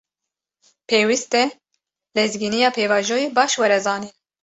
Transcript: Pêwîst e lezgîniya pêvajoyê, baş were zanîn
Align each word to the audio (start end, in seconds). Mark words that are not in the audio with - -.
Pêwîst 0.87 1.31
e 1.43 1.45
lezgîniya 2.15 2.69
pêvajoyê, 2.75 3.27
baş 3.37 3.51
were 3.59 3.79
zanîn 3.85 4.13